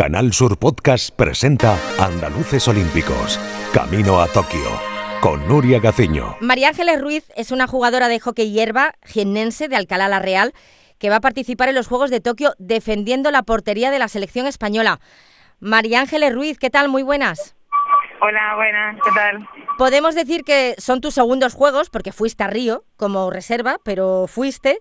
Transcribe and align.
Canal 0.00 0.32
Sur 0.32 0.58
Podcast 0.58 1.14
presenta 1.14 1.76
Andaluces 1.98 2.66
Olímpicos, 2.68 3.38
Camino 3.70 4.18
a 4.18 4.28
Tokio, 4.28 4.80
con 5.20 5.46
Nuria 5.46 5.78
Gaciño. 5.78 6.38
María 6.40 6.68
Ángeles 6.68 7.02
Ruiz 7.02 7.24
es 7.36 7.50
una 7.50 7.66
jugadora 7.66 8.08
de 8.08 8.18
hockey 8.18 8.50
hierba 8.50 8.94
jiennense 9.04 9.68
de 9.68 9.76
Alcalá 9.76 10.08
la 10.08 10.18
Real 10.18 10.54
que 10.96 11.10
va 11.10 11.16
a 11.16 11.20
participar 11.20 11.68
en 11.68 11.74
los 11.74 11.86
Juegos 11.86 12.08
de 12.08 12.22
Tokio 12.22 12.54
defendiendo 12.58 13.30
la 13.30 13.42
portería 13.42 13.90
de 13.90 13.98
la 13.98 14.08
selección 14.08 14.46
española. 14.46 15.00
María 15.58 16.00
Ángeles 16.00 16.34
Ruiz, 16.34 16.56
¿qué 16.56 16.70
tal? 16.70 16.88
Muy 16.88 17.02
buenas. 17.02 17.54
Hola, 18.22 18.54
buenas, 18.54 18.96
¿qué 18.96 19.10
tal? 19.14 19.48
Podemos 19.78 20.14
decir 20.14 20.42
que 20.44 20.74
son 20.76 21.00
tus 21.00 21.14
segundos 21.14 21.54
juegos, 21.54 21.88
porque 21.88 22.12
fuiste 22.12 22.44
a 22.44 22.48
Río 22.48 22.82
como 22.98 23.30
reserva, 23.30 23.76
pero 23.82 24.26
fuiste. 24.26 24.76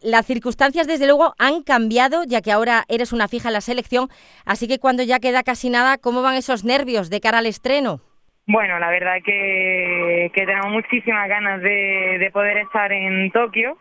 Las 0.00 0.26
circunstancias, 0.26 0.86
desde 0.86 1.06
luego, 1.06 1.34
han 1.40 1.64
cambiado, 1.64 2.22
ya 2.24 2.40
que 2.40 2.52
ahora 2.52 2.84
eres 2.88 3.12
una 3.12 3.26
fija 3.26 3.48
en 3.48 3.54
la 3.54 3.60
selección. 3.60 4.08
Así 4.46 4.68
que 4.68 4.78
cuando 4.78 5.02
ya 5.02 5.18
queda 5.18 5.42
casi 5.42 5.70
nada, 5.70 5.98
¿cómo 5.98 6.22
van 6.22 6.36
esos 6.36 6.64
nervios 6.64 7.10
de 7.10 7.20
cara 7.20 7.38
al 7.38 7.46
estreno? 7.46 7.98
Bueno, 8.46 8.78
la 8.78 8.90
verdad 8.90 9.16
que, 9.24 10.30
que 10.32 10.46
tenemos 10.46 10.70
muchísimas 10.70 11.28
ganas 11.28 11.62
de, 11.62 12.18
de 12.20 12.30
poder 12.30 12.58
estar 12.58 12.92
en 12.92 13.32
Tokio. 13.32 13.76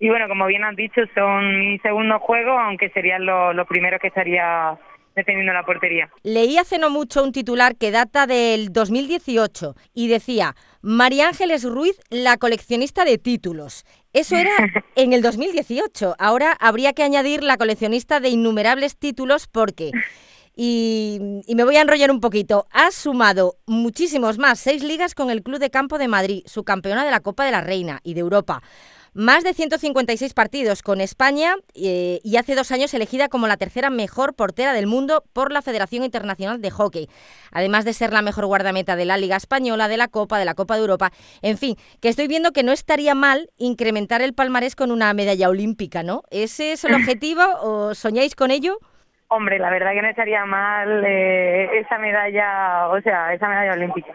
Y 0.00 0.08
bueno, 0.08 0.26
como 0.26 0.46
bien 0.46 0.64
has 0.64 0.74
dicho, 0.74 1.02
son 1.14 1.60
mis 1.60 1.80
segundos 1.82 2.20
juegos, 2.20 2.58
aunque 2.58 2.90
serían 2.90 3.24
los, 3.24 3.54
los 3.54 3.66
primeros 3.68 4.00
que 4.00 4.08
estaría 4.08 4.76
defendiendo 5.16 5.52
la 5.52 5.64
portería. 5.64 6.10
Leí 6.22 6.58
hace 6.58 6.78
no 6.78 6.90
mucho 6.90 7.24
un 7.24 7.32
titular 7.32 7.76
que 7.76 7.90
data 7.90 8.26
del 8.26 8.72
2018 8.72 9.74
y 9.94 10.08
decía 10.08 10.54
María 10.82 11.28
Ángeles 11.28 11.64
Ruiz, 11.64 11.98
la 12.10 12.36
coleccionista 12.36 13.04
de 13.04 13.18
títulos. 13.18 13.84
Eso 14.12 14.36
era 14.36 14.52
en 14.94 15.12
el 15.12 15.22
2018. 15.22 16.14
Ahora 16.18 16.56
habría 16.60 16.92
que 16.92 17.02
añadir 17.02 17.42
la 17.42 17.56
coleccionista 17.56 18.20
de 18.20 18.28
innumerables 18.28 18.96
títulos 18.96 19.48
porque... 19.48 19.90
Y, 20.58 21.20
y, 21.46 21.54
me 21.54 21.64
voy 21.64 21.76
a 21.76 21.82
enrollar 21.82 22.10
un 22.10 22.20
poquito. 22.20 22.66
Ha 22.70 22.90
sumado 22.90 23.58
muchísimos 23.66 24.38
más, 24.38 24.58
seis 24.58 24.82
ligas 24.82 25.14
con 25.14 25.28
el 25.28 25.42
Club 25.42 25.58
de 25.58 25.68
Campo 25.68 25.98
de 25.98 26.08
Madrid, 26.08 26.44
su 26.46 26.64
campeona 26.64 27.04
de 27.04 27.10
la 27.10 27.20
Copa 27.20 27.44
de 27.44 27.50
la 27.50 27.60
Reina 27.60 28.00
y 28.02 28.14
de 28.14 28.20
Europa 28.20 28.62
más 29.16 29.44
de 29.44 29.54
156 29.54 30.34
partidos 30.34 30.82
con 30.82 31.00
España 31.00 31.54
eh, 31.74 32.20
y 32.22 32.36
hace 32.36 32.54
dos 32.54 32.70
años 32.70 32.92
elegida 32.92 33.28
como 33.28 33.46
la 33.48 33.56
tercera 33.56 33.88
mejor 33.88 34.36
portera 34.36 34.74
del 34.74 34.86
mundo 34.86 35.24
por 35.32 35.52
la 35.52 35.62
Federación 35.62 36.04
Internacional 36.04 36.60
de 36.60 36.70
Hockey, 36.70 37.08
además 37.50 37.86
de 37.86 37.94
ser 37.94 38.12
la 38.12 38.20
mejor 38.20 38.44
guardameta 38.44 38.94
de 38.94 39.06
la 39.06 39.16
Liga 39.16 39.36
Española, 39.36 39.88
de 39.88 39.96
la 39.96 40.08
Copa, 40.08 40.38
de 40.38 40.44
la 40.44 40.52
Copa 40.52 40.74
de 40.74 40.82
Europa. 40.82 41.10
En 41.40 41.56
fin, 41.56 41.76
que 42.02 42.10
estoy 42.10 42.28
viendo 42.28 42.52
que 42.52 42.62
no 42.62 42.72
estaría 42.72 43.14
mal 43.14 43.48
incrementar 43.56 44.20
el 44.20 44.34
palmarés 44.34 44.76
con 44.76 44.90
una 44.90 45.14
medalla 45.14 45.48
olímpica, 45.48 46.02
¿no? 46.02 46.22
¿Ese 46.30 46.72
es 46.72 46.84
el 46.84 46.94
objetivo 46.94 47.42
o 47.62 47.94
soñáis 47.94 48.34
con 48.34 48.50
ello? 48.50 48.76
Hombre, 49.28 49.58
la 49.58 49.70
verdad 49.70 49.92
que 49.92 50.02
no 50.02 50.08
estaría 50.08 50.44
mal 50.44 51.02
eh, 51.06 51.78
esa 51.78 51.96
medalla, 51.98 52.88
o 52.88 53.00
sea, 53.00 53.32
esa 53.32 53.48
medalla 53.48 53.72
olímpica. 53.72 54.12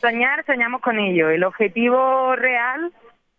Soñar, 0.00 0.46
soñamos 0.46 0.80
con 0.82 1.00
ello. 1.00 1.30
El 1.30 1.42
objetivo 1.42 2.36
real 2.36 2.92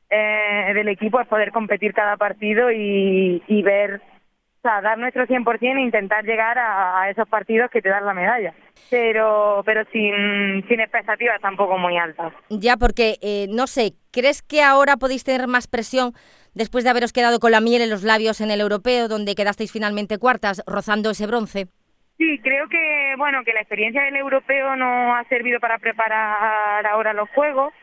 eh, 0.09 0.71
del 0.73 0.87
equipo 0.87 1.19
es 1.19 1.27
poder 1.27 1.51
competir 1.51 1.93
cada 1.93 2.17
partido 2.17 2.71
y, 2.71 3.43
y 3.47 3.61
ver, 3.61 3.95
o 3.95 4.61
sea, 4.61 4.81
dar 4.81 4.97
nuestro 4.97 5.25
100% 5.25 5.77
e 5.77 5.81
intentar 5.81 6.23
llegar 6.23 6.57
a, 6.57 7.01
a, 7.01 7.09
esos 7.09 7.27
partidos 7.27 7.69
que 7.71 7.81
te 7.81 7.89
dan 7.89 8.05
la 8.05 8.13
medalla. 8.13 8.53
Pero, 8.89 9.63
pero 9.65 9.83
sin, 9.91 10.65
sin 10.67 10.79
expectativas 10.79 11.41
tampoco 11.41 11.77
muy 11.77 11.97
altas. 11.97 12.33
Ya, 12.49 12.77
porque, 12.77 13.17
eh, 13.21 13.47
no 13.49 13.67
sé, 13.67 13.93
¿crees 14.11 14.41
que 14.41 14.61
ahora 14.61 14.97
podéis 14.97 15.23
tener 15.23 15.47
más 15.47 15.67
presión 15.67 16.13
después 16.53 16.83
de 16.83 16.89
haberos 16.89 17.11
quedado 17.11 17.39
con 17.39 17.51
la 17.51 17.61
miel 17.61 17.81
en 17.81 17.89
los 17.89 18.03
labios 18.03 18.39
en 18.39 18.51
el 18.51 18.61
europeo, 18.61 19.07
donde 19.07 19.35
quedasteis 19.35 19.71
finalmente 19.71 20.17
cuartas, 20.17 20.63
rozando 20.65 21.11
ese 21.11 21.27
bronce? 21.27 21.67
Sí, 22.17 22.39
creo 22.41 22.67
que, 22.67 23.13
bueno, 23.17 23.43
que 23.43 23.53
la 23.53 23.59
experiencia 23.59 24.01
del 24.01 24.15
europeo 24.15 24.75
no 24.75 25.15
ha 25.15 25.23
servido 25.25 25.59
para 25.59 25.77
preparar 25.77 26.85
ahora 26.87 27.13
los 27.13 27.29
juegos 27.29 27.73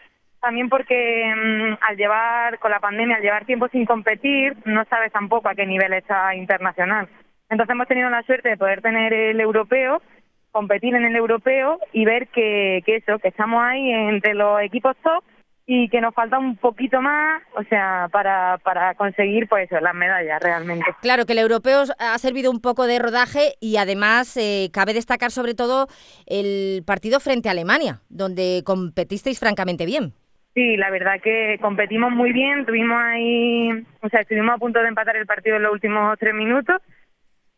también 0.44 0.68
porque 0.68 1.32
mmm, 1.34 1.74
al 1.80 1.96
llevar, 1.96 2.58
con 2.58 2.70
la 2.70 2.78
pandemia, 2.78 3.16
al 3.16 3.22
llevar 3.22 3.46
tiempo 3.46 3.68
sin 3.68 3.86
competir, 3.86 4.55
no 4.66 4.84
sabes 4.90 5.10
tampoco 5.10 5.48
a 5.48 5.55
qué 5.55 5.64
nivel 5.64 5.94
está 5.94 6.34
internacional. 6.34 7.08
Entonces 7.48 7.72
hemos 7.72 7.88
tenido 7.88 8.10
la 8.10 8.22
suerte 8.22 8.50
de 8.50 8.58
poder 8.58 8.83
tener 8.83 9.14
el 9.14 9.40
europeo, 9.40 10.02
competir 10.50 10.94
en 10.94 11.06
el 11.06 11.16
europeo 11.16 11.80
y 11.92 12.04
ver 12.04 12.28
que, 12.28 12.83
que 12.84 12.96
eso, 12.96 13.18
que 13.18 13.28
estamos 13.28 13.62
ahí 13.62 13.90
entre 13.90 14.34
los 14.34 14.60
equipos 14.60 14.96
top 15.02 15.24
y 15.66 15.88
que 15.88 16.02
nos 16.02 16.14
falta 16.14 16.38
un 16.38 16.56
poquito 16.56 17.00
más, 17.00 17.42
o 17.56 17.62
sea, 17.64 18.08
para, 18.12 18.58
para 18.58 18.94
conseguir 18.96 19.48
pues 19.48 19.70
eso, 19.70 19.80
las 19.80 19.94
medallas 19.94 20.42
realmente. 20.42 20.84
Claro, 21.00 21.24
que 21.24 21.33
el 21.33 21.38
europeo 21.38 21.84
ha 21.98 22.18
servido 22.18 22.50
un 22.50 22.60
poco 22.60 22.86
de 22.86 22.98
rodaje 22.98 23.54
y 23.60 23.78
además 23.78 24.36
eh, 24.36 24.68
cabe 24.74 24.92
destacar 24.92 25.30
sobre 25.30 25.54
todo 25.54 25.88
el 26.27 26.83
partido 26.84 27.18
frente 27.18 27.48
a 27.48 27.52
Alemania, 27.52 28.02
donde 28.10 28.62
competisteis 28.64 29.40
francamente 29.40 29.86
bien. 29.86 30.12
Sí, 30.54 30.76
la 30.76 30.90
verdad 30.90 31.20
que 31.20 31.58
competimos 31.60 32.12
muy 32.12 32.32
bien, 32.32 32.64
tuvimos 32.64 32.96
ahí, 33.02 33.70
o 34.02 34.08
sea, 34.08 34.20
estuvimos 34.20 34.54
a 34.54 34.58
punto 34.58 34.80
de 34.80 34.86
empatar 34.86 35.16
el 35.16 35.26
partido 35.26 35.56
en 35.56 35.64
los 35.64 35.72
últimos 35.72 36.16
tres 36.20 36.32
minutos 36.32 36.80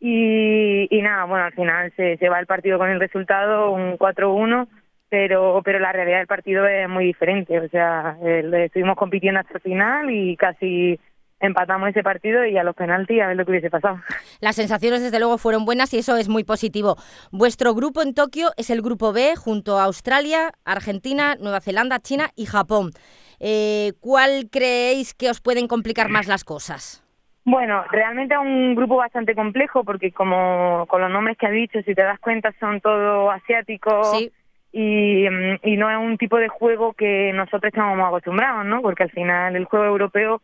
y, 0.00 0.88
y 0.90 1.02
nada, 1.02 1.24
bueno, 1.24 1.44
al 1.44 1.52
final 1.52 1.92
se, 1.94 2.16
va 2.30 2.40
el 2.40 2.46
partido 2.46 2.78
con 2.78 2.88
el 2.88 2.98
resultado, 2.98 3.70
un 3.70 3.98
4-1, 3.98 4.66
pero, 5.10 5.60
pero 5.62 5.78
la 5.78 5.92
realidad 5.92 6.18
del 6.18 6.26
partido 6.26 6.66
es 6.66 6.88
muy 6.88 7.04
diferente, 7.04 7.60
o 7.60 7.68
sea, 7.68 8.16
el, 8.24 8.52
estuvimos 8.54 8.96
compitiendo 8.96 9.40
hasta 9.40 9.54
el 9.54 9.60
final 9.60 10.10
y 10.10 10.34
casi 10.36 10.98
empatamos 11.40 11.90
ese 11.90 12.02
partido 12.02 12.44
y 12.46 12.56
a 12.56 12.64
los 12.64 12.74
penaltis 12.74 13.20
a 13.20 13.28
ver 13.28 13.36
lo 13.36 13.44
que 13.44 13.52
hubiese 13.52 13.70
pasado. 13.70 14.00
Las 14.40 14.56
sensaciones 14.56 15.02
desde 15.02 15.18
luego 15.18 15.38
fueron 15.38 15.64
buenas 15.64 15.92
y 15.94 15.98
eso 15.98 16.16
es 16.16 16.28
muy 16.28 16.44
positivo. 16.44 16.96
Vuestro 17.30 17.74
grupo 17.74 18.02
en 18.02 18.14
Tokio 18.14 18.50
es 18.56 18.70
el 18.70 18.82
grupo 18.82 19.12
B 19.12 19.36
junto 19.36 19.78
a 19.78 19.84
Australia, 19.84 20.52
Argentina, 20.64 21.36
Nueva 21.40 21.60
Zelanda, 21.60 22.00
China 22.00 22.30
y 22.36 22.46
Japón. 22.46 22.90
Eh, 23.38 23.92
¿Cuál 24.00 24.48
creéis 24.50 25.14
que 25.14 25.28
os 25.28 25.40
pueden 25.40 25.68
complicar 25.68 26.08
más 26.08 26.26
las 26.26 26.44
cosas? 26.44 27.02
Bueno, 27.44 27.84
realmente 27.90 28.34
es 28.34 28.40
un 28.40 28.74
grupo 28.74 28.96
bastante 28.96 29.34
complejo 29.34 29.84
porque 29.84 30.10
como 30.10 30.84
con 30.88 31.00
los 31.00 31.10
nombres 31.10 31.38
que 31.38 31.46
ha 31.46 31.50
dicho, 31.50 31.80
si 31.82 31.94
te 31.94 32.02
das 32.02 32.18
cuenta 32.18 32.52
son 32.58 32.80
todos 32.80 33.32
asiáticos 33.32 34.18
sí. 34.18 34.32
y, 34.72 35.26
y 35.26 35.76
no 35.76 35.88
es 35.88 35.96
un 35.96 36.18
tipo 36.18 36.38
de 36.38 36.48
juego 36.48 36.94
que 36.94 37.32
nosotros 37.32 37.72
estamos 37.72 38.04
acostumbrados, 38.04 38.64
¿no? 38.64 38.82
Porque 38.82 39.04
al 39.04 39.12
final 39.12 39.54
el 39.54 39.66
juego 39.66 39.84
europeo 39.84 40.42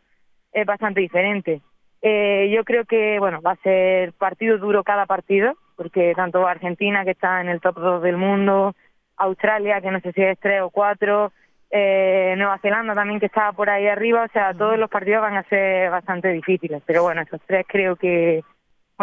es 0.53 0.65
bastante 0.65 1.01
diferente. 1.01 1.61
Eh, 2.01 2.51
yo 2.53 2.63
creo 2.63 2.85
que, 2.85 3.17
bueno, 3.19 3.41
va 3.41 3.51
a 3.51 3.63
ser 3.63 4.13
partido 4.13 4.57
duro 4.57 4.83
cada 4.83 5.05
partido, 5.05 5.53
porque 5.75 6.13
tanto 6.15 6.45
Argentina, 6.45 7.03
que 7.03 7.11
está 7.11 7.41
en 7.41 7.49
el 7.49 7.61
top 7.61 7.79
2 7.79 8.03
del 8.03 8.17
mundo, 8.17 8.75
Australia, 9.17 9.81
que 9.81 9.91
no 9.91 9.99
sé 10.01 10.11
si 10.11 10.21
es 10.21 10.37
3 10.39 10.61
o 10.63 10.69
4, 10.69 11.31
eh, 11.71 12.35
Nueva 12.37 12.59
Zelanda 12.59 12.93
también, 12.93 13.19
que 13.19 13.25
está 13.25 13.51
por 13.53 13.69
ahí 13.69 13.87
arriba, 13.87 14.25
o 14.25 14.31
sea, 14.31 14.53
todos 14.53 14.77
los 14.77 14.89
partidos 14.89 15.21
van 15.21 15.37
a 15.37 15.43
ser 15.43 15.89
bastante 15.89 16.29
difíciles, 16.29 16.83
pero 16.85 17.03
bueno, 17.03 17.21
esos 17.21 17.41
tres 17.47 17.65
creo 17.67 17.95
que, 17.95 18.43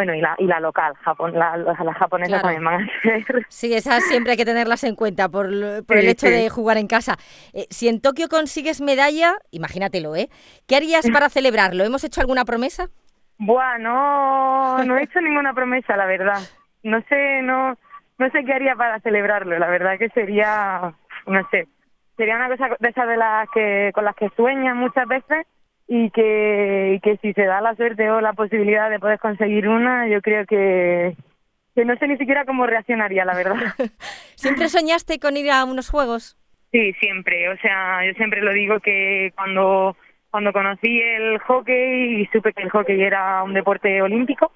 bueno, 0.00 0.14
y 0.14 0.20
la, 0.22 0.34
y 0.38 0.46
la 0.46 0.60
local, 0.60 0.94
Japón, 1.02 1.32
la, 1.34 1.58
las 1.58 1.76
japonesas 1.98 2.40
claro. 2.40 2.42
también 2.42 2.64
van 2.64 2.82
a 2.82 3.02
ser. 3.02 3.46
Sí, 3.48 3.74
esas 3.74 4.02
siempre 4.04 4.32
hay 4.32 4.38
que 4.38 4.46
tenerlas 4.46 4.82
en 4.84 4.94
cuenta 4.94 5.28
por, 5.28 5.46
por 5.84 5.96
el 5.98 6.08
hecho 6.08 6.26
sí. 6.26 6.32
de 6.32 6.48
jugar 6.48 6.78
en 6.78 6.86
casa. 6.86 7.18
Eh, 7.52 7.66
si 7.68 7.88
en 7.88 8.00
Tokio 8.00 8.28
consigues 8.30 8.80
medalla, 8.80 9.34
imagínatelo, 9.50 10.16
¿eh? 10.16 10.30
¿Qué 10.66 10.76
harías 10.76 11.06
para 11.10 11.28
celebrarlo? 11.36 11.84
¿Hemos 11.84 12.02
hecho 12.02 12.22
alguna 12.22 12.46
promesa? 12.46 12.88
Buah, 13.36 13.76
no, 13.76 14.82
no 14.84 14.96
he 14.96 15.02
hecho 15.04 15.20
ninguna 15.20 15.52
promesa, 15.52 15.98
la 15.98 16.06
verdad. 16.06 16.40
No 16.82 17.02
sé, 17.10 17.42
no, 17.42 17.76
no 18.16 18.30
sé 18.30 18.42
qué 18.46 18.54
haría 18.54 18.76
para 18.76 19.00
celebrarlo. 19.00 19.58
La 19.58 19.68
verdad 19.68 19.98
que 19.98 20.08
sería, 20.08 20.94
no 21.26 21.48
sé, 21.50 21.68
sería 22.16 22.36
una 22.36 22.48
cosa 22.48 22.70
de 22.78 22.88
esas 22.88 23.06
de 23.06 23.16
las 23.18 23.50
que 23.50 23.90
con 23.92 24.06
las 24.06 24.16
que 24.16 24.30
sueñas 24.34 24.74
muchas 24.74 25.06
veces 25.06 25.46
y 25.92 26.08
que, 26.10 26.92
y 26.94 27.00
que 27.00 27.16
si 27.16 27.32
se 27.32 27.44
da 27.44 27.60
la 27.60 27.74
suerte 27.74 28.08
o 28.10 28.20
la 28.20 28.32
posibilidad 28.32 28.88
de 28.88 29.00
poder 29.00 29.18
conseguir 29.18 29.66
una, 29.66 30.06
yo 30.06 30.22
creo 30.22 30.46
que, 30.46 31.16
que 31.74 31.84
no 31.84 31.96
sé 31.96 32.06
ni 32.06 32.16
siquiera 32.16 32.44
cómo 32.44 32.64
reaccionaría, 32.64 33.24
la 33.24 33.34
verdad. 33.34 33.56
¿Siempre 34.36 34.68
soñaste 34.68 35.18
con 35.18 35.36
ir 35.36 35.50
a 35.50 35.64
unos 35.64 35.90
juegos? 35.90 36.38
Sí, 36.70 36.92
siempre. 37.00 37.48
O 37.48 37.56
sea, 37.56 38.06
yo 38.06 38.12
siempre 38.12 38.40
lo 38.40 38.52
digo 38.52 38.78
que 38.78 39.32
cuando, 39.34 39.96
cuando 40.30 40.52
conocí 40.52 41.00
el 41.00 41.40
hockey 41.40 42.22
y 42.22 42.26
supe 42.26 42.52
que 42.52 42.62
el 42.62 42.70
hockey 42.70 43.02
era 43.02 43.42
un 43.42 43.52
deporte 43.52 44.00
olímpico, 44.00 44.52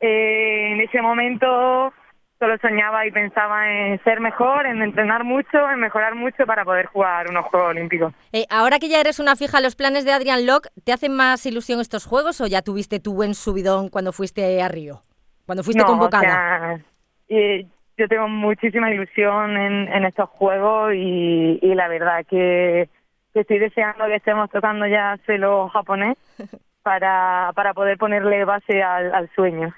eh, 0.00 0.72
en 0.72 0.82
ese 0.82 1.00
momento 1.00 1.94
solo 2.38 2.56
soñaba 2.58 3.06
y 3.06 3.10
pensaba 3.10 3.70
en 3.70 4.02
ser 4.02 4.20
mejor, 4.20 4.66
en 4.66 4.82
entrenar 4.82 5.24
mucho, 5.24 5.70
en 5.70 5.80
mejorar 5.80 6.14
mucho 6.14 6.44
para 6.46 6.64
poder 6.64 6.86
jugar 6.86 7.28
unos 7.30 7.46
Juegos 7.46 7.70
Olímpicos. 7.70 8.12
Eh, 8.32 8.46
ahora 8.50 8.78
que 8.78 8.88
ya 8.88 9.00
eres 9.00 9.18
una 9.18 9.36
fija, 9.36 9.60
¿los 9.60 9.76
planes 9.76 10.04
de 10.04 10.12
Adrián 10.12 10.46
Locke 10.46 10.68
te 10.84 10.92
hacen 10.92 11.14
más 11.14 11.44
ilusión 11.46 11.80
estos 11.80 12.06
Juegos 12.06 12.40
o 12.40 12.46
ya 12.46 12.62
tuviste 12.62 13.00
tu 13.00 13.14
buen 13.14 13.34
subidón 13.34 13.88
cuando 13.88 14.12
fuiste 14.12 14.62
a 14.62 14.68
Río? 14.68 15.02
Cuando 15.46 15.62
fuiste 15.62 15.82
no, 15.82 15.88
convocada. 15.88 16.24
O 16.24 16.26
sea, 16.26 16.80
eh, 17.28 17.66
yo 17.96 18.08
tengo 18.08 18.28
muchísima 18.28 18.90
ilusión 18.90 19.56
en, 19.56 19.88
en 19.92 20.04
estos 20.04 20.28
Juegos 20.30 20.94
y, 20.94 21.58
y 21.62 21.74
la 21.74 21.88
verdad 21.88 22.24
que, 22.28 22.88
que, 23.32 23.40
estoy 23.40 23.58
deseando 23.58 24.06
que 24.06 24.16
estemos 24.16 24.50
tocando 24.50 24.86
ya 24.86 25.18
suelo 25.24 25.68
japonés 25.68 26.16
para, 26.82 27.52
para 27.54 27.72
poder 27.74 27.96
ponerle 27.96 28.44
base 28.44 28.82
al, 28.82 29.14
al 29.14 29.30
sueño. 29.34 29.72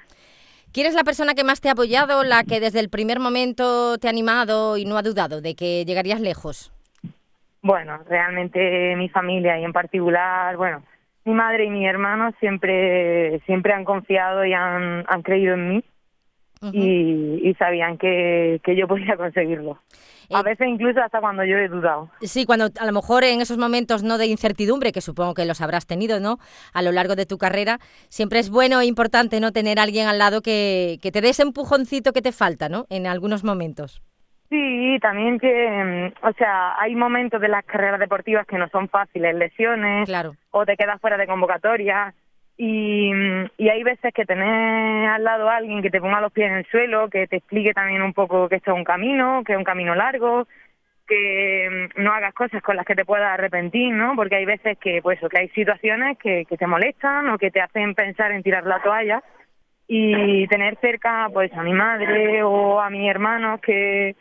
¿Quién 0.77 0.89
es 0.89 0.95
la 0.95 1.05
persona 1.05 1.33
que 1.33 1.43
más 1.43 1.63
te 1.63 1.71
ha 1.71 1.73
apoyado, 1.73 2.23
la 2.23 2.45
que 2.45 2.61
desde 2.61 2.81
el 2.81 2.91
primer 2.91 3.19
momento 3.19 3.97
te 3.97 4.09
ha 4.09 4.11
animado 4.11 4.77
y 4.77 4.85
no 4.85 4.99
ha 4.99 5.03
dudado 5.03 5.41
de 5.41 5.55
que 5.55 5.87
llegarías 5.87 6.21
lejos? 6.21 6.71
Bueno, 7.63 8.01
realmente 8.07 8.95
mi 8.95 9.09
familia 9.09 9.59
y 9.59 9.65
en 9.65 9.73
particular, 9.73 10.55
bueno, 10.59 10.83
mi 11.25 11.33
madre 11.33 11.65
y 11.65 11.71
mi 11.71 11.87
hermano 11.87 12.31
siempre 12.41 13.41
siempre 13.47 13.73
han 13.73 13.87
confiado 13.87 14.45
y 14.45 14.53
han, 14.53 15.07
han 15.09 15.23
creído 15.23 15.55
en 15.55 15.69
mí 15.71 15.85
y, 16.73 17.55
sabían 17.59 17.97
que, 17.97 18.61
que 18.63 18.77
yo 18.77 18.87
podía 18.87 19.17
conseguirlo. 19.17 19.79
A 20.33 20.41
eh, 20.41 20.43
veces 20.43 20.69
incluso 20.69 21.01
hasta 21.01 21.21
cuando 21.21 21.45
yo 21.45 21.57
he 21.57 21.69
dudado. 21.69 22.11
Sí, 22.21 22.47
cuando 22.47 22.69
a 22.79 22.87
lo 22.87 22.93
mejor 22.93 23.25
en 23.25 23.41
esos 23.41 23.59
momentos 23.59 24.03
no 24.03 24.19
de 24.19 24.27
incertidumbre, 24.27 24.93
que 24.93 25.01
supongo 25.01 25.35
que 25.35 25.45
los 25.45 25.61
habrás 25.61 25.87
tenido, 25.87 26.21
¿no? 26.21 26.39
A 26.73 26.83
lo 26.83 26.93
largo 26.93 27.17
de 27.17 27.27
tu 27.27 27.39
carrera, 27.39 27.79
siempre 28.09 28.39
es 28.39 28.51
bueno 28.51 28.81
e 28.81 28.87
importante, 28.87 29.41
¿no? 29.41 29.53
Tener 29.53 29.79
a 29.79 29.83
alguien 29.83 30.09
al 30.09 30.19
lado 30.19 30.43
que, 30.43 30.99
que 31.03 31.13
te 31.13 31.21
dé 31.21 31.31
ese 31.31 31.43
empujoncito 31.43 32.13
que 32.13 32.23
te 32.23 32.33
falta, 32.33 32.69
¿no? 32.69 32.87
En 32.91 33.07
algunos 33.07 33.45
momentos. 33.45 34.03
Sí, 34.49 34.99
también 35.01 35.39
que, 35.41 36.13
mm, 36.23 36.27
o 36.27 36.33
sea, 36.35 36.81
hay 36.81 36.95
momentos 36.95 37.41
de 37.41 37.49
las 37.49 37.65
carreras 37.65 37.99
deportivas 37.99 38.47
que 38.47 38.59
no 38.59 38.69
son 38.69 38.89
fáciles, 38.89 39.35
lesiones, 39.35 40.07
claro. 40.07 40.37
o 40.51 40.65
te 40.65 40.77
quedas 40.77 41.01
fuera 41.01 41.17
de 41.17 41.27
convocatoria, 41.27 42.15
y, 42.57 43.13
y 43.59 43.69
hay 43.69 43.83
veces 43.83 44.13
que 44.15 44.25
tener 44.25 45.09
al 45.09 45.25
lado 45.25 45.49
a 45.49 45.57
alguien 45.57 45.83
que 45.83 45.91
te 45.91 46.01
ponga 46.01 46.21
los 46.21 46.33
pies 46.33 46.51
en 46.51 46.59
el 46.59 46.67
suelo, 46.67 47.09
que 47.09 47.27
te 47.27 47.37
explique 47.37 47.73
también 47.73 48.03
un 48.03 48.13
poco 48.13 48.49
que 48.49 48.57
esto 48.57 48.73
es 48.73 48.77
un 48.77 48.85
camino, 48.85 49.43
que 49.45 49.53
es 49.53 49.59
un 49.59 49.65
camino 49.65 49.95
largo, 49.95 50.47
que 51.07 51.89
mm, 51.97 52.03
no 52.03 52.13
hagas 52.13 52.35
cosas 52.35 52.63
con 52.63 52.77
las 52.77 52.87
que 52.87 52.95
te 52.95 53.05
puedas 53.05 53.33
arrepentir, 53.33 53.93
¿no? 53.93 54.15
Porque 54.17 54.37
hay 54.37 54.45
veces 54.45 54.79
que, 54.79 55.01
pues, 55.03 55.21
que 55.21 55.39
hay 55.39 55.49
situaciones 55.51 56.19
que, 56.19 56.45
que 56.47 56.57
te 56.57 56.67
molestan 56.67 57.29
o 57.31 57.39
que 57.39 57.51
te 57.51 57.61
hacen 57.61 57.95
pensar 57.95 58.33
en 58.33 58.43
tirar 58.43 58.65
la 58.65 58.81
toalla 58.83 59.23
y 59.89 60.49
tener 60.49 60.77
cerca, 60.81 61.29
pues, 61.33 61.53
a 61.53 61.63
mi 61.63 61.73
madre 61.73 62.43
o 62.43 62.81
a 62.81 62.91
mi 62.91 63.09
hermano 63.09 63.59
que 63.61 64.17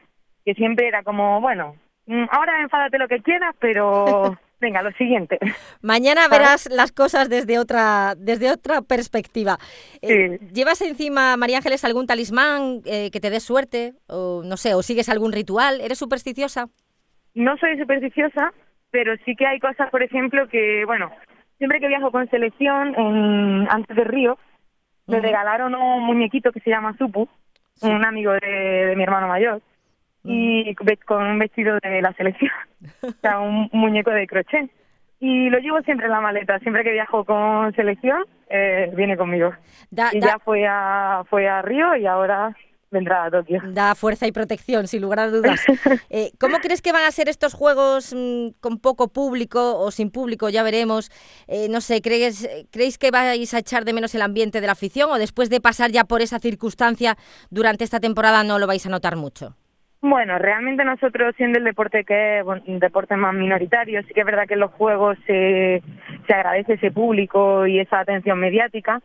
que 0.45 0.53
siempre 0.53 0.87
era 0.87 1.03
como, 1.03 1.41
bueno, 1.41 1.75
mm, 2.05 2.25
ahora 2.29 2.61
enfádate 2.61 2.99
lo 2.99 3.07
que 3.07 3.21
quieras, 3.21 3.55
pero 3.59 4.37
venga, 4.59 4.81
lo 4.81 4.91
siguiente. 4.93 5.39
Mañana 5.81 6.27
verás 6.29 6.69
las 6.71 6.91
cosas 6.91 7.29
desde 7.29 7.59
otra, 7.59 8.13
desde 8.17 8.51
otra 8.51 8.81
perspectiva. 8.81 9.57
Eh, 10.01 10.39
¿Llevas 10.53 10.81
encima, 10.81 11.37
María 11.37 11.57
Ángeles, 11.57 11.83
algún 11.85 12.07
talismán 12.07 12.81
eh, 12.85 13.09
que 13.11 13.19
te 13.19 13.29
dé 13.29 13.39
suerte? 13.39 13.93
O 14.07 14.41
no 14.43 14.57
sé, 14.57 14.73
o 14.73 14.81
sigues 14.81 15.09
algún 15.09 15.31
ritual? 15.31 15.81
¿Eres 15.81 15.97
supersticiosa? 15.97 16.67
No 17.33 17.57
soy 17.57 17.77
supersticiosa, 17.77 18.53
pero 18.91 19.15
sí 19.25 19.35
que 19.35 19.45
hay 19.45 19.59
cosas, 19.59 19.89
por 19.89 20.03
ejemplo, 20.03 20.47
que, 20.47 20.85
bueno, 20.85 21.11
siempre 21.57 21.79
que 21.79 21.87
viajo 21.87 22.11
con 22.11 22.29
selección, 22.29 22.95
en, 22.95 23.67
antes 23.69 23.95
de 23.95 24.03
Río, 24.03 24.37
me 25.07 25.19
regalaron 25.19 25.75
un 25.75 26.03
muñequito 26.03 26.51
que 26.51 26.61
se 26.61 26.69
llama 26.69 26.97
Supu, 26.97 27.27
un 27.81 28.05
amigo 28.05 28.31
de 28.31 28.93
mi 28.95 29.03
hermano 29.03 29.27
mayor 29.27 29.61
y 30.25 30.75
con 31.05 31.23
un 31.23 31.39
vestido 31.39 31.77
de 31.81 32.01
la 32.01 32.13
selección, 32.13 32.51
o 33.03 33.11
sea, 33.21 33.39
un 33.39 33.69
muñeco 33.71 34.11
de 34.11 34.27
crochet. 34.27 34.69
Y 35.19 35.49
lo 35.49 35.59
llevo 35.59 35.81
siempre 35.81 36.07
en 36.07 36.11
la 36.11 36.19
maleta, 36.19 36.59
siempre 36.59 36.83
que 36.83 36.91
viajo 36.91 37.23
con 37.23 37.73
selección, 37.73 38.25
eh, 38.49 38.91
viene 38.95 39.15
conmigo. 39.15 39.53
y 40.11 40.19
ya 40.19 40.39
fue 40.39 40.65
a, 40.67 41.23
fue 41.29 41.47
a 41.47 41.61
Río 41.61 41.95
y 41.95 42.05
ahora 42.05 42.55
vendrá 42.91 43.25
a 43.25 43.31
Tokio. 43.31 43.61
Da 43.67 43.95
fuerza 43.95 44.27
y 44.27 44.31
protección, 44.31 44.87
sin 44.87 45.01
lugar 45.01 45.19
a 45.19 45.29
dudas. 45.29 45.61
Eh, 46.09 46.31
¿Cómo 46.39 46.59
crees 46.59 46.81
que 46.81 46.91
van 46.91 47.03
a 47.03 47.11
ser 47.11 47.27
estos 47.29 47.53
juegos 47.53 48.13
mm, 48.15 48.59
con 48.61 48.79
poco 48.79 49.09
público 49.09 49.77
o 49.79 49.91
sin 49.91 50.11
público? 50.11 50.49
Ya 50.49 50.63
veremos. 50.63 51.11
Eh, 51.47 51.67
no 51.69 51.81
sé, 51.81 52.01
¿crees, 52.01 52.47
¿creéis 52.71 52.97
que 52.97 53.11
vais 53.11 53.53
a 53.53 53.59
echar 53.59 53.85
de 53.85 53.93
menos 53.93 54.15
el 54.15 54.21
ambiente 54.21 54.61
de 54.61 54.67
la 54.67 54.73
afición 54.73 55.09
o 55.11 55.17
después 55.17 55.49
de 55.49 55.59
pasar 55.61 55.91
ya 55.91 56.05
por 56.05 56.21
esa 56.21 56.39
circunstancia 56.39 57.17
durante 57.49 57.83
esta 57.83 57.99
temporada 57.99 58.43
no 58.43 58.59
lo 58.59 58.67
vais 58.67 58.85
a 58.85 58.89
notar 58.89 59.15
mucho? 59.15 59.55
Bueno, 60.07 60.37
realmente 60.37 60.85
nosotros 60.85 61.33
siendo 61.35 61.57
el 61.57 61.63
deporte 61.63 62.03
que 62.03 62.37
es 62.37 62.45
un 62.45 62.77
deporte 62.77 63.15
más 63.15 63.33
minoritario, 63.33 64.03
sí 64.03 64.13
que 64.13 64.19
es 64.19 64.25
verdad 64.25 64.45
que 64.47 64.53
en 64.53 64.59
los 64.59 64.69
juegos 64.73 65.17
se, 65.25 65.81
se 66.27 66.33
agradece 66.33 66.73
ese 66.73 66.91
público 66.91 67.65
y 67.65 67.79
esa 67.79 68.01
atención 68.01 68.39
mediática, 68.39 69.01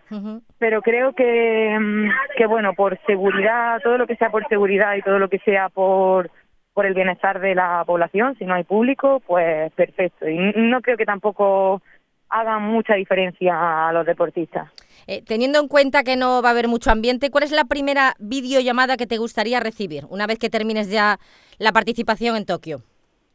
pero 0.58 0.82
creo 0.82 1.14
que, 1.14 1.75
mm, 1.81 2.11
que, 2.37 2.44
bueno, 2.44 2.75
por 2.75 2.99
seguridad, 3.06 3.81
todo 3.82 3.97
lo 3.97 4.06
que 4.06 4.17
sea 4.17 4.29
por 4.29 4.47
seguridad 4.49 4.94
y 4.94 5.00
todo 5.00 5.19
lo 5.19 5.31
que 5.31 5.38
sea 5.38 5.70
por, 5.70 6.31
por 6.75 6.85
el 6.85 6.93
bienestar 6.93 7.41
de 7.41 7.55
la 7.55 7.82
población, 7.87 8.37
si 8.37 8.44
no 8.44 8.53
hay 8.53 8.64
público, 8.64 9.23
pues 9.26 9.73
perfecto. 9.73 10.29
Y 10.29 10.53
no 10.55 10.82
creo 10.82 10.99
que 10.99 11.06
tampoco 11.06 11.81
haga 12.29 12.58
mucha 12.58 12.94
diferencia 12.96 13.88
a 13.88 13.91
los 13.94 14.05
deportistas. 14.05 14.70
Eh, 15.12 15.24
teniendo 15.26 15.58
en 15.58 15.66
cuenta 15.66 16.04
que 16.04 16.14
no 16.14 16.40
va 16.40 16.50
a 16.50 16.52
haber 16.52 16.68
mucho 16.68 16.92
ambiente, 16.92 17.32
¿cuál 17.32 17.42
es 17.42 17.50
la 17.50 17.64
primera 17.64 18.14
videollamada 18.20 18.96
que 18.96 19.08
te 19.08 19.18
gustaría 19.18 19.58
recibir 19.58 20.04
una 20.08 20.24
vez 20.28 20.38
que 20.38 20.48
termines 20.48 20.88
ya 20.88 21.18
la 21.58 21.72
participación 21.72 22.36
en 22.36 22.46
Tokio? 22.46 22.82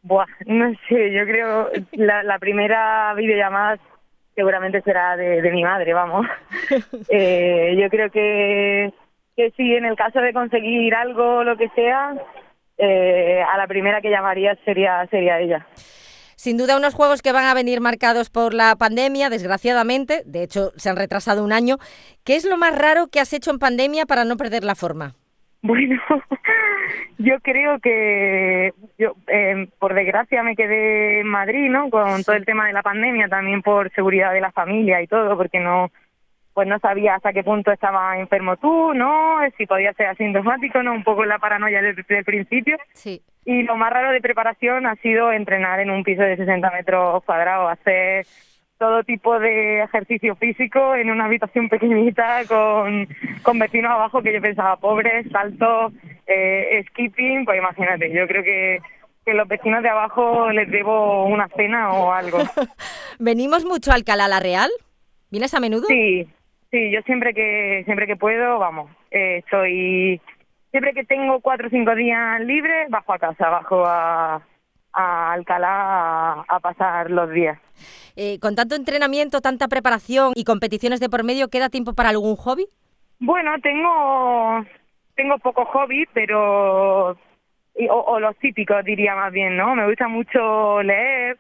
Buah, 0.02 0.26
no 0.46 0.72
sé, 0.88 1.12
yo 1.12 1.26
creo 1.26 1.70
la, 1.92 2.24
la 2.24 2.40
primera 2.40 3.14
videollamada 3.16 3.78
seguramente 4.36 4.82
será 4.84 5.18
de, 5.18 5.52
mi 5.52 5.64
madre, 5.64 5.94
vamos. 5.94 6.26
eh, 7.10 7.76
yo 7.78 7.90
creo 7.90 8.10
que, 8.10 8.94
que 9.36 9.52
sí, 9.58 9.76
en 9.76 9.84
el 9.84 9.98
caso 9.98 10.22
de 10.22 10.32
conseguir 10.32 10.96
algo, 10.96 11.44
lo 11.44 11.58
que 11.58 11.68
sea, 11.76 12.16
eh, 12.78 13.44
a 13.44 13.58
la 13.58 13.68
primera 13.68 14.00
que 14.00 14.12
llamaría 14.12 14.56
sería, 14.64 15.06
sería 15.08 15.42
ella. 15.42 15.68
Sin 16.36 16.58
duda 16.58 16.78
unos 16.78 16.94
juegos 16.94 17.22
que 17.22 17.32
van 17.32 17.46
a 17.46 17.54
venir 17.54 17.82
marcados 17.82 18.30
por 18.30 18.54
la 18.54 18.76
pandemia, 18.76 19.30
desgraciadamente, 19.30 20.24
de 20.26 20.44
hecho 20.44 20.72
se 20.76 20.90
han 20.90 20.98
retrasado 20.98 21.44
un 21.44 21.54
año. 21.54 21.78
¿Qué 22.24 22.36
es 22.36 22.46
lo 22.46 22.58
más 22.58 22.78
raro 22.78 23.08
que 23.08 23.20
has 23.20 23.34
hecho 23.34 23.52
en 23.52 23.60
pandemia 23.60 24.06
para 24.06 24.26
no 24.26 24.38
perder 24.38 24.64
la 24.64 24.76
forma? 24.76 25.16
Bueno, 25.62 26.00
yo 27.18 27.40
creo 27.42 27.80
que 27.80 28.74
yo, 29.00 29.16
eh, 29.28 29.68
por 29.80 29.96
desgracia 29.96 30.44
me 30.44 30.56
quedé 30.56 31.22
en 31.22 31.28
Madrid, 31.28 31.70
¿no? 31.70 31.90
Con 31.90 32.24
todo 32.24 32.36
el 32.36 32.46
tema 32.46 32.68
de 32.68 32.74
la 32.74 32.84
pandemia, 32.84 33.28
también 33.28 33.62
por 33.62 33.92
seguridad 33.94 34.32
de 34.34 34.42
la 34.42 34.52
familia 34.52 35.02
y 35.02 35.08
todo, 35.08 35.36
porque 35.36 35.60
no 35.60 35.92
pues 36.54 36.70
no 36.70 36.80
sabía 36.80 37.16
hasta 37.16 37.34
qué 37.34 37.44
punto 37.44 37.70
estaba 37.72 38.18
enfermo 38.18 38.56
tú, 38.56 38.94
¿no? 38.94 39.40
Si 39.58 39.66
podía 39.66 39.92
ser 39.94 40.08
asintomático, 40.08 40.82
¿no? 40.84 40.94
Un 40.94 41.04
poco 41.04 41.26
la 41.26 41.38
paranoia 41.38 41.82
desde 41.82 42.18
el 42.18 42.24
principio. 42.24 42.78
Sí. 42.94 43.22
Y 43.46 43.64
lo 43.64 43.76
más 43.76 43.92
raro 43.92 44.12
de 44.12 44.22
preparación 44.22 44.88
ha 44.88 44.96
sido 44.96 45.32
entrenar 45.32 45.80
en 45.80 45.92
un 45.92 46.04
piso 46.04 46.24
de 46.24 46.38
60 46.38 46.72
metros 46.72 47.24
cuadrados, 47.24 47.72
hacer 47.72 48.26
todo 48.78 49.04
tipo 49.04 49.40
de 49.40 49.84
ejercicio 49.84 50.36
físico 50.36 50.96
en 50.96 51.10
una 51.10 51.26
habitación 51.26 51.70
pequeñita 51.70 52.44
con, 52.48 53.08
con 53.42 53.60
vecinos 53.60 53.92
abajo 53.92 54.22
que 54.22 54.34
yo 54.34 54.42
pensaba 54.42 54.76
pobres, 54.78 55.28
salto, 55.32 55.92
eh, 56.28 56.84
skipping, 56.90 57.46
pues 57.46 57.58
imagínate, 57.58 58.12
yo 58.12 58.28
creo 58.28 58.44
que 58.44 58.80
que 59.26 59.34
los 59.34 59.48
vecinos 59.48 59.82
de 59.82 59.90
abajo 59.90 60.52
les 60.52 60.70
debo 60.70 61.26
una 61.26 61.48
cena 61.50 61.92
o 61.94 62.14
algo. 62.14 62.38
¿Venimos 63.20 63.66
mucho 63.66 63.92
a 63.92 63.96
Alcalá 63.96 64.28
la 64.28 64.40
Real? 64.40 64.70
¿Vienes 65.32 65.54
a 65.56 65.60
menudo? 65.60 65.88
Sí, 65.88 66.28
sí, 66.70 66.92
yo 66.92 67.02
siempre 67.02 67.34
que 67.34 67.82
siempre 67.86 68.06
que 68.06 68.16
puedo, 68.16 68.60
vamos, 68.60 68.92
eh, 69.10 69.38
estoy 69.38 70.22
siempre 70.76 70.94
que 70.94 71.06
tengo 71.06 71.40
cuatro 71.40 71.68
o 71.68 71.70
cinco 71.70 71.96
días 71.96 72.42
libres, 72.42 72.90
bajo 72.90 73.14
a 73.14 73.18
casa, 73.18 73.50
bajo 73.50 73.86
a, 73.86 74.42
Alcalá 74.92 76.44
a, 76.46 76.60
pasar 76.60 77.10
los 77.12 77.32
días. 77.32 77.58
Eh, 78.18 78.40
con 78.42 78.56
tanto 78.56 78.76
entrenamiento, 78.76 79.40
tanta 79.40 79.70
preparación 79.70 80.34
y 80.36 80.44
competiciones 80.44 81.00
de 81.00 81.08
por 81.10 81.24
medio, 81.24 81.48
¿queda 81.48 81.70
tiempo 81.70 81.94
para 81.94 82.10
algún 82.10 82.36
hobby? 82.36 82.66
Bueno, 83.20 83.52
tengo 83.64 84.66
tengo 85.16 85.38
pocos 85.38 85.66
hobbies, 85.70 86.10
pero 86.14 87.12
o, 87.90 88.20
los 88.20 88.38
típicos 88.40 88.84
diría 88.84 89.16
más 89.16 89.32
bien, 89.32 89.56
¿no? 89.56 89.76
Me 89.76 89.88
gusta 89.88 90.10
mucho 90.10 90.84
leer, 90.84 91.38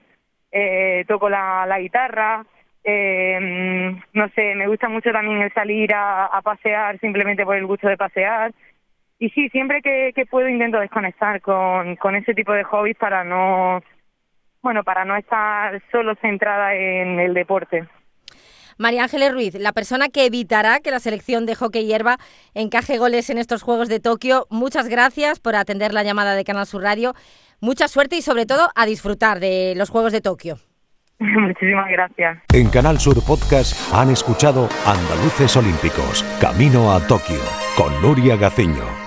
eh, 0.50 1.04
toco 1.10 1.28
la, 1.28 1.66
la 1.66 1.80
guitarra, 1.82 2.46
eh, 2.86 3.98
no 4.14 4.30
sé, 4.30 4.56
me 4.56 4.68
gusta 4.68 4.88
mucho 4.88 5.12
también 5.12 5.42
el 5.42 5.52
salir 5.54 5.92
a, 5.94 6.40
pasear 6.42 7.00
simplemente 7.00 7.44
por 7.44 7.58
el 7.58 7.66
gusto 7.66 7.90
de 7.90 7.98
pasear 7.98 8.54
y 9.20 9.30
sí, 9.30 9.50
siempre 9.50 9.82
que, 9.82 10.26
puedo 10.30 10.50
intento 10.50 10.80
desconectar 10.80 11.42
con, 11.42 11.96
con 11.96 12.16
ese 12.16 12.34
tipo 12.34 12.52
de 12.52 12.64
hobbies 12.64 12.98
para 12.98 13.24
no, 13.24 13.82
bueno, 14.62 14.84
para 14.84 15.06
no 15.06 15.16
estar 15.16 15.82
solo 15.92 16.16
centrada 16.16 16.76
en 16.76 17.20
el 17.20 17.34
deporte. 17.34 17.88
María 18.78 19.04
Ángeles 19.04 19.32
Ruiz, 19.32 19.56
la 19.56 19.72
persona 19.72 20.10
que 20.10 20.26
evitará 20.26 20.82
que 20.82 20.92
la 20.92 21.00
selección 21.00 21.46
de 21.46 21.56
hockey 21.56 21.86
hierba 21.86 22.18
encaje 22.54 22.98
goles 22.98 23.30
en 23.30 23.38
estos 23.38 23.64
Juegos 23.64 23.88
de 23.88 24.02
Tokio. 24.02 24.48
Muchas 24.50 24.90
gracias 24.90 25.40
por 25.40 25.56
atender 25.56 25.94
la 25.94 26.04
llamada 26.04 26.36
de 26.36 26.44
Canal 26.44 26.66
Sur 26.66 26.84
Radio. 26.84 27.14
Mucha 27.62 27.88
suerte 27.88 28.18
y 28.18 28.22
sobre 28.22 28.46
todo 28.46 28.68
a 28.76 28.86
disfrutar 28.86 29.40
de 29.40 29.76
los 29.78 29.90
Juegos 29.90 30.12
de 30.12 30.20
Tokio. 30.20 30.58
Muchísimas 31.20 31.90
gracias. 31.90 32.40
En 32.54 32.70
Canal 32.70 33.00
Sur 33.00 33.24
Podcast 33.26 33.94
han 33.94 34.10
escuchado 34.10 34.68
Andaluces 34.86 35.56
Olímpicos, 35.56 36.24
Camino 36.42 36.92
a 36.92 37.00
Tokio, 37.08 37.40
con 37.78 38.02
Nuria 38.02 38.36
Gaciño. 38.36 39.05